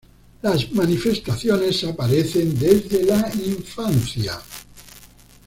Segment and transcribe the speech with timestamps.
[0.41, 4.41] Las manifestaciones aparecen desde la infancia.